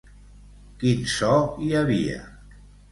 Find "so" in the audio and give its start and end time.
1.17-1.31